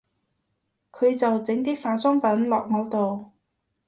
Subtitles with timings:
[0.91, 3.33] 佢就整啲化妝品落我度